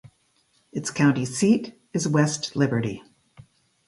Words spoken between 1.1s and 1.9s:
seat